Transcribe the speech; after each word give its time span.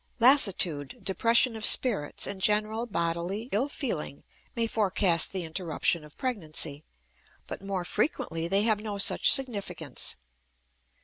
Lassitude, 0.17 0.97
depression 1.03 1.55
of 1.55 1.63
spirits, 1.63 2.25
and 2.25 2.41
general 2.41 2.87
bodily 2.87 3.49
ill 3.51 3.69
feeling 3.69 4.23
may 4.55 4.65
forecast 4.65 5.31
the 5.31 5.43
interruption 5.43 6.03
of 6.03 6.17
pregnancy; 6.17 6.83
but 7.45 7.61
more 7.61 7.85
frequently 7.85 8.47
they 8.47 8.63
have 8.63 8.79
no 8.79 8.97
such 8.97 9.31
significance. 9.31 10.15